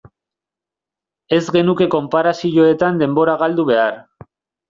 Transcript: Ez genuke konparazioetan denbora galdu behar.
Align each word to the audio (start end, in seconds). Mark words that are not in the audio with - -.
Ez 1.37 1.41
genuke 1.57 1.87
konparazioetan 1.97 2.99
denbora 3.05 3.39
galdu 3.43 3.67
behar. 3.71 3.97